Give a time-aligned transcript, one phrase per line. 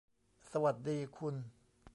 [0.51, 1.35] สวัสดีคุณ